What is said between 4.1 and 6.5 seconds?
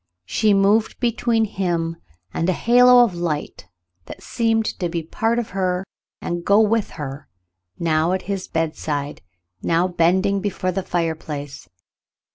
seemed to be a part of her and to